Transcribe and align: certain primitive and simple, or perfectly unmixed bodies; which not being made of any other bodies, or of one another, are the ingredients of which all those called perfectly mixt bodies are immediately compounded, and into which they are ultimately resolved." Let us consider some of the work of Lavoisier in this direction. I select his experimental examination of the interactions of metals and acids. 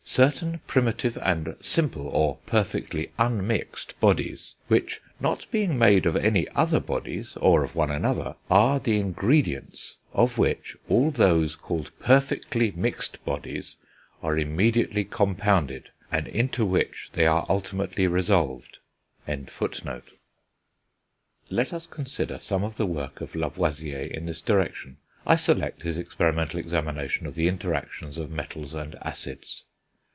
certain 0.03 0.59
primitive 0.67 1.17
and 1.19 1.55
simple, 1.61 2.05
or 2.09 2.35
perfectly 2.45 3.09
unmixed 3.17 3.97
bodies; 4.01 4.55
which 4.67 4.99
not 5.21 5.49
being 5.51 5.77
made 5.77 6.05
of 6.05 6.17
any 6.17 6.45
other 6.49 6.81
bodies, 6.81 7.37
or 7.37 7.63
of 7.63 7.75
one 7.75 7.89
another, 7.89 8.35
are 8.49 8.77
the 8.81 8.97
ingredients 8.97 9.95
of 10.11 10.37
which 10.37 10.75
all 10.89 11.11
those 11.11 11.55
called 11.55 11.97
perfectly 11.99 12.71
mixt 12.75 13.23
bodies 13.23 13.77
are 14.21 14.37
immediately 14.37 15.05
compounded, 15.05 15.87
and 16.11 16.27
into 16.27 16.65
which 16.65 17.09
they 17.13 17.25
are 17.25 17.45
ultimately 17.47 18.05
resolved." 18.05 18.79
Let 21.49 21.71
us 21.71 21.87
consider 21.87 22.37
some 22.37 22.65
of 22.65 22.75
the 22.75 22.85
work 22.87 23.21
of 23.21 23.33
Lavoisier 23.33 24.07
in 24.11 24.25
this 24.25 24.41
direction. 24.41 24.97
I 25.25 25.35
select 25.37 25.83
his 25.83 25.97
experimental 25.97 26.59
examination 26.59 27.27
of 27.27 27.35
the 27.35 27.47
interactions 27.47 28.17
of 28.17 28.29
metals 28.29 28.73
and 28.73 28.95
acids. 29.01 29.63